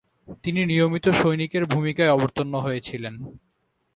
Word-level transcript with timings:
তিনি 0.43 0.61
নিয়মিত 0.65 1.05
সৈনিকের 1.11 1.63
ভূমিকায় 1.65 2.13
অবতীর্ণ 2.15 2.53
হয়েছিলেন। 2.59 3.15